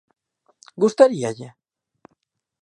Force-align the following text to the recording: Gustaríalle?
Gustaríalle? 0.83 1.47